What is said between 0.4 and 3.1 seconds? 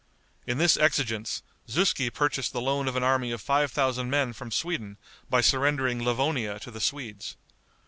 In this exigence, Zuski purchased the loan of an